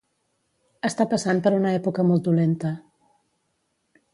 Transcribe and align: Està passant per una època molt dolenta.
Està 0.89 1.05
passant 1.11 1.41
per 1.47 1.51
una 1.57 1.73
època 1.81 2.07
molt 2.13 2.31
dolenta. 2.31 2.73